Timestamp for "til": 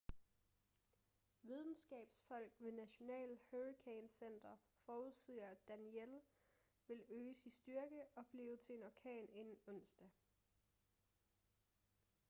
8.57-8.75